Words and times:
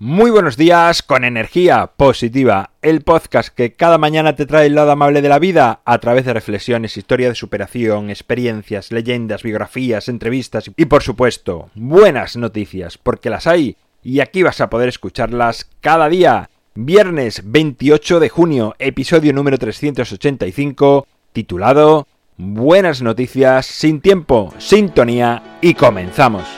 Muy 0.00 0.30
buenos 0.30 0.56
días 0.56 1.02
con 1.02 1.24
energía 1.24 1.90
positiva, 1.96 2.70
el 2.82 3.00
podcast 3.00 3.48
que 3.48 3.72
cada 3.72 3.98
mañana 3.98 4.36
te 4.36 4.46
trae 4.46 4.66
el 4.66 4.76
lado 4.76 4.92
amable 4.92 5.22
de 5.22 5.28
la 5.28 5.40
vida 5.40 5.80
a 5.84 5.98
través 5.98 6.24
de 6.24 6.32
reflexiones, 6.32 6.96
historia 6.96 7.28
de 7.28 7.34
superación, 7.34 8.08
experiencias, 8.08 8.92
leyendas, 8.92 9.42
biografías, 9.42 10.08
entrevistas 10.08 10.70
y 10.76 10.84
por 10.84 11.02
supuesto 11.02 11.70
buenas 11.74 12.36
noticias, 12.36 12.96
porque 12.96 13.28
las 13.28 13.48
hay 13.48 13.76
y 14.04 14.20
aquí 14.20 14.44
vas 14.44 14.60
a 14.60 14.70
poder 14.70 14.88
escucharlas 14.88 15.68
cada 15.80 16.08
día. 16.08 16.48
Viernes 16.76 17.42
28 17.44 18.20
de 18.20 18.28
junio, 18.28 18.76
episodio 18.78 19.32
número 19.32 19.58
385, 19.58 21.08
titulado 21.32 22.06
Buenas 22.36 23.02
noticias 23.02 23.66
sin 23.66 24.00
tiempo, 24.00 24.54
sintonía 24.58 25.58
y 25.60 25.74
comenzamos. 25.74 26.57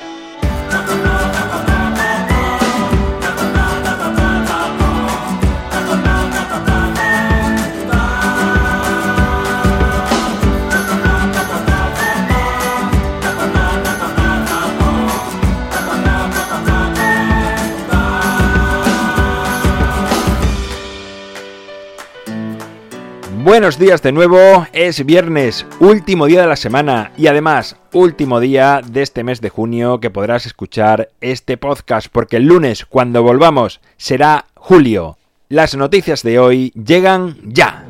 Buenos 23.43 23.79
días 23.79 24.03
de 24.03 24.13
nuevo, 24.13 24.67
es 24.75 25.07
viernes, 25.07 25.65
último 25.81 26.27
día 26.27 26.43
de 26.43 26.47
la 26.47 26.57
semana 26.57 27.11
y 27.17 27.27
además 27.27 27.75
último 27.91 28.39
día 28.39 28.83
de 28.87 29.01
este 29.01 29.25
mes 29.25 29.41
de 29.41 29.49
junio 29.49 29.99
que 29.99 30.11
podrás 30.11 30.45
escuchar 30.45 31.09
este 31.23 31.57
podcast 31.57 32.09
porque 32.13 32.37
el 32.37 32.45
lunes 32.45 32.85
cuando 32.85 33.23
volvamos 33.23 33.81
será 33.97 34.45
julio. 34.55 35.17
Las 35.49 35.75
noticias 35.75 36.23
de 36.23 36.39
hoy 36.39 36.71
llegan 36.73 37.39
ya. 37.43 37.87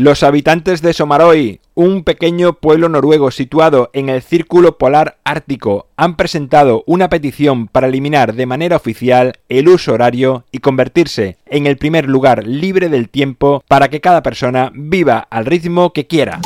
Los 0.00 0.22
habitantes 0.22 0.80
de 0.80 0.94
Somaroy, 0.94 1.60
un 1.74 2.04
pequeño 2.04 2.54
pueblo 2.54 2.88
noruego 2.88 3.30
situado 3.30 3.90
en 3.92 4.08
el 4.08 4.22
Círculo 4.22 4.78
Polar 4.78 5.18
Ártico, 5.24 5.88
han 5.98 6.16
presentado 6.16 6.84
una 6.86 7.10
petición 7.10 7.68
para 7.68 7.88
eliminar 7.88 8.32
de 8.32 8.46
manera 8.46 8.76
oficial 8.76 9.34
el 9.50 9.68
uso 9.68 9.92
horario 9.92 10.46
y 10.52 10.60
convertirse 10.60 11.36
en 11.44 11.66
el 11.66 11.76
primer 11.76 12.08
lugar 12.08 12.46
libre 12.46 12.88
del 12.88 13.10
tiempo 13.10 13.62
para 13.68 13.90
que 13.90 14.00
cada 14.00 14.22
persona 14.22 14.72
viva 14.74 15.18
al 15.18 15.44
ritmo 15.44 15.92
que 15.92 16.06
quiera 16.06 16.40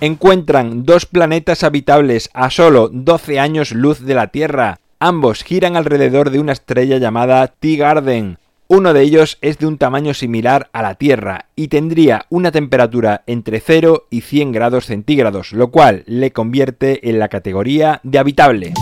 encuentran 0.00 0.84
dos 0.84 1.04
planetas 1.04 1.62
habitables 1.62 2.30
a 2.32 2.48
solo 2.48 2.88
12 2.90 3.38
años 3.38 3.72
luz 3.72 4.00
de 4.00 4.14
la 4.14 4.28
Tierra. 4.28 4.78
Ambos 4.98 5.44
giran 5.44 5.76
alrededor 5.76 6.30
de 6.30 6.40
una 6.40 6.52
estrella 6.52 6.98
llamada 6.98 7.46
T-Garden, 7.48 8.38
uno 8.66 8.94
de 8.94 9.02
ellos 9.02 9.38
es 9.42 9.58
de 9.58 9.66
un 9.66 9.76
tamaño 9.76 10.14
similar 10.14 10.70
a 10.72 10.82
la 10.82 10.94
Tierra 10.94 11.46
y 11.54 11.68
tendría 11.68 12.26
una 12.30 12.50
temperatura 12.50 13.22
entre 13.26 13.60
0 13.60 14.06
y 14.10 14.22
100 14.22 14.52
grados 14.52 14.86
centígrados, 14.86 15.52
lo 15.52 15.70
cual 15.70 16.02
le 16.06 16.32
convierte 16.32 17.10
en 17.10 17.18
la 17.18 17.28
categoría 17.28 18.00
de 18.04 18.18
habitable. 18.18 18.72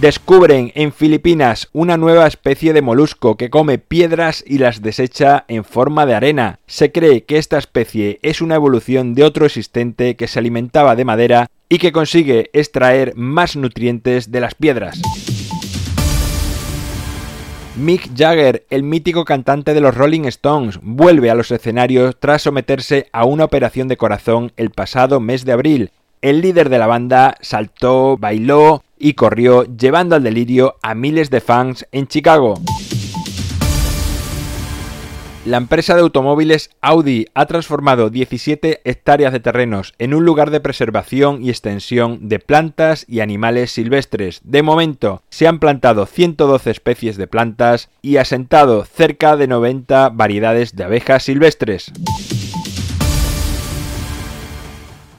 Descubren 0.00 0.72
en 0.76 0.92
Filipinas 0.92 1.68
una 1.72 1.98
nueva 1.98 2.26
especie 2.26 2.72
de 2.72 2.80
molusco 2.80 3.36
que 3.36 3.50
come 3.50 3.76
piedras 3.78 4.42
y 4.46 4.56
las 4.58 4.80
desecha 4.80 5.44
en 5.48 5.64
forma 5.64 6.06
de 6.06 6.14
arena. 6.14 6.60
Se 6.66 6.90
cree 6.90 7.24
que 7.24 7.36
esta 7.36 7.58
especie 7.58 8.18
es 8.22 8.40
una 8.40 8.54
evolución 8.54 9.14
de 9.14 9.24
otro 9.24 9.44
existente 9.44 10.16
que 10.16 10.26
se 10.26 10.38
alimentaba 10.38 10.96
de 10.96 11.04
madera 11.04 11.50
y 11.68 11.78
que 11.78 11.92
consigue 11.92 12.50
extraer 12.54 13.14
más 13.14 13.56
nutrientes 13.56 14.30
de 14.30 14.40
las 14.40 14.54
piedras. 14.54 15.02
Mick 17.80 18.10
Jagger, 18.14 18.66
el 18.68 18.82
mítico 18.82 19.24
cantante 19.24 19.72
de 19.72 19.80
los 19.80 19.94
Rolling 19.94 20.26
Stones, 20.26 20.78
vuelve 20.82 21.30
a 21.30 21.34
los 21.34 21.50
escenarios 21.50 22.14
tras 22.20 22.42
someterse 22.42 23.08
a 23.10 23.24
una 23.24 23.44
operación 23.44 23.88
de 23.88 23.96
corazón 23.96 24.52
el 24.58 24.68
pasado 24.68 25.18
mes 25.18 25.46
de 25.46 25.52
abril. 25.52 25.90
El 26.20 26.42
líder 26.42 26.68
de 26.68 26.78
la 26.78 26.86
banda 26.86 27.38
saltó, 27.40 28.18
bailó 28.18 28.84
y 28.98 29.14
corrió 29.14 29.64
llevando 29.64 30.14
al 30.14 30.22
delirio 30.22 30.76
a 30.82 30.94
miles 30.94 31.30
de 31.30 31.40
fans 31.40 31.86
en 31.90 32.06
Chicago. 32.06 32.60
La 35.46 35.56
empresa 35.56 35.94
de 35.94 36.02
automóviles 36.02 36.68
Audi 36.82 37.24
ha 37.32 37.46
transformado 37.46 38.10
17 38.10 38.82
hectáreas 38.84 39.32
de 39.32 39.40
terrenos 39.40 39.94
en 39.98 40.12
un 40.12 40.26
lugar 40.26 40.50
de 40.50 40.60
preservación 40.60 41.42
y 41.42 41.48
extensión 41.48 42.28
de 42.28 42.40
plantas 42.40 43.06
y 43.08 43.20
animales 43.20 43.70
silvestres. 43.70 44.42
De 44.44 44.62
momento, 44.62 45.22
se 45.30 45.48
han 45.48 45.58
plantado 45.58 46.04
112 46.04 46.70
especies 46.70 47.16
de 47.16 47.26
plantas 47.26 47.88
y 48.02 48.18
asentado 48.18 48.84
cerca 48.84 49.38
de 49.38 49.46
90 49.46 50.10
variedades 50.10 50.76
de 50.76 50.84
abejas 50.84 51.22
silvestres. 51.22 51.90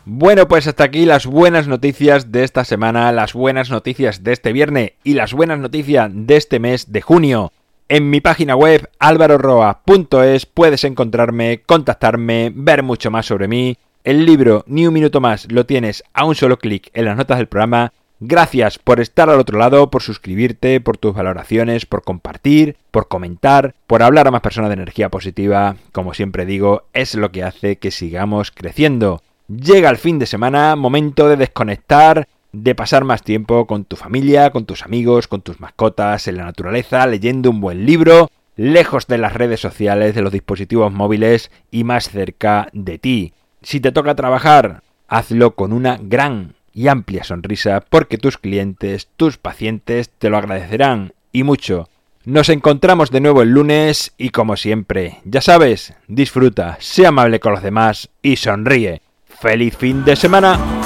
Bueno, 0.06 0.48
pues 0.48 0.68
hasta 0.68 0.84
aquí 0.84 1.06
las 1.06 1.26
buenas 1.26 1.68
noticias 1.68 2.32
de 2.32 2.44
esta 2.44 2.64
semana, 2.64 3.12
las 3.12 3.34
buenas 3.34 3.72
noticias 3.72 4.24
de 4.24 4.34
este 4.34 4.54
viernes 4.54 4.92
y 5.04 5.16
las 5.16 5.34
buenas 5.34 5.58
noticias 5.58 6.12
de 6.14 6.38
este 6.38 6.60
mes 6.60 6.92
de 6.92 7.02
junio. 7.02 7.52
En 7.94 8.10
mi 8.10 8.22
página 8.22 8.56
web 8.56 8.90
alvaroroa.es 9.00 10.46
puedes 10.46 10.86
encontrarme, 10.86 11.62
contactarme, 11.66 12.50
ver 12.56 12.84
mucho 12.84 13.12
más 13.12 13.26
sobre 13.26 13.50
mí. 13.50 13.76
El 14.06 14.26
libro 14.26 14.64
Ni 14.66 14.88
un 14.88 14.94
minuto 14.94 15.20
más 15.20 15.52
lo 15.52 15.66
tienes 15.66 16.02
a 16.14 16.24
un 16.24 16.34
solo 16.34 16.58
clic 16.58 16.90
en 16.94 17.04
las 17.04 17.18
notas 17.18 17.38
del 17.38 17.50
programa. 17.50 17.92
Gracias 18.22 18.80
por 18.80 19.02
estar 19.02 19.30
al 19.30 19.42
otro 19.42 19.60
lado, 19.60 19.92
por 19.92 20.04
suscribirte, 20.04 20.80
por 20.80 20.98
tus 20.98 21.14
valoraciones, 21.14 21.86
por 21.86 22.02
compartir, 22.02 22.78
por 22.92 23.10
comentar, 23.10 23.76
por 23.88 24.04
hablar 24.04 24.26
a 24.26 24.32
más 24.32 24.40
personas 24.40 24.70
de 24.70 24.76
energía 24.76 25.10
positiva. 25.10 25.76
Como 25.92 26.14
siempre 26.14 26.46
digo, 26.46 26.86
es 26.94 27.16
lo 27.16 27.34
que 27.34 27.44
hace 27.44 27.76
que 27.76 27.92
sigamos 27.92 28.52
creciendo. 28.52 29.22
Llega 29.50 29.90
el 29.90 29.98
fin 29.98 30.18
de 30.18 30.28
semana, 30.28 30.78
momento 30.78 31.28
de 31.28 31.36
desconectar, 31.36 32.30
de 32.52 32.76
pasar 32.76 33.04
más 33.04 33.24
tiempo 33.24 33.66
con 33.66 33.86
tu 33.86 33.96
familia, 33.96 34.52
con 34.52 34.66
tus 34.66 34.84
amigos, 34.84 35.28
con 35.28 35.42
tus 35.42 35.60
mascotas, 35.60 36.28
en 36.28 36.38
la 36.38 36.46
naturaleza, 36.46 37.06
leyendo 37.08 37.50
un 37.50 37.62
buen 37.62 37.86
libro, 37.86 38.30
lejos 38.56 39.08
de 39.08 39.18
las 39.18 39.34
redes 39.34 39.60
sociales, 39.60 40.16
de 40.16 40.22
los 40.22 40.32
dispositivos 40.32 40.92
móviles 40.92 41.52
y 41.72 41.84
más 41.84 42.10
cerca 42.10 42.68
de 42.74 43.00
ti. 43.00 43.34
Si 43.62 43.80
te 43.80 43.92
toca 43.92 44.16
trabajar, 44.16 44.84
hazlo 45.08 45.56
con 45.56 45.74
una 45.74 45.98
gran 46.02 46.56
y 46.74 46.88
amplia 46.88 47.24
sonrisa 47.24 47.84
porque 47.90 48.18
tus 48.18 48.38
clientes, 48.38 49.08
tus 49.18 49.38
pacientes 49.38 50.10
te 50.10 50.30
lo 50.30 50.38
agradecerán 50.38 51.14
y 51.32 51.44
mucho. 51.44 51.90
Nos 52.24 52.50
encontramos 52.50 53.10
de 53.10 53.20
nuevo 53.20 53.42
el 53.42 53.50
lunes 53.50 54.14
y 54.18 54.30
como 54.30 54.56
siempre, 54.56 55.18
ya 55.26 55.42
sabes, 55.42 55.94
disfruta, 56.08 56.78
sea 56.80 57.10
amable 57.10 57.40
con 57.40 57.54
los 57.54 57.64
demás 57.64 58.10
y 58.22 58.36
sonríe. 58.36 59.02
¡Feliz 59.26 59.76
fin 59.76 60.06
de 60.06 60.16
semana! 60.16 60.81